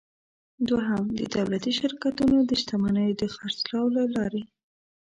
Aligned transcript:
دوهم: 0.69 1.03
د 1.19 1.19
دولتي 1.35 1.71
شرکتونو 1.79 2.37
د 2.49 2.51
شتمنیو 2.61 3.17
د 3.21 3.23
خرڅلاو 3.33 3.85
له 3.97 4.03
لارې. 4.15 4.43